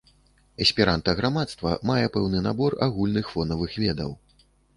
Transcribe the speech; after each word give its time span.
Эсперанта-грамадства 0.63 1.73
мае 1.89 2.07
пэўны 2.15 2.41
набор 2.47 2.77
агульных 2.87 3.31
фонавых 3.37 3.79
ведаў. 3.87 4.11